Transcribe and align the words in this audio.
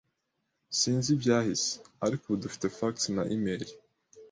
Sinzi 0.79 1.09
ibyahise, 1.17 1.71
ariko 2.05 2.23
ubu 2.25 2.41
dufite 2.43 2.65
fax 2.77 2.95
na 3.15 3.23
imeri. 3.35 3.67